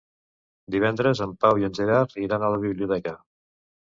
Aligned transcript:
Divendres 0.75 1.21
en 1.27 1.35
Pau 1.45 1.61
i 1.65 1.67
en 1.67 1.75
Gerard 1.81 2.17
iran 2.25 2.47
a 2.49 2.51
la 2.57 2.61
biblioteca. 2.67 3.15